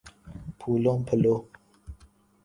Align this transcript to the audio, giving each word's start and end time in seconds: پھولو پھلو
پھولو 0.59 0.93
پھلو 1.07 1.35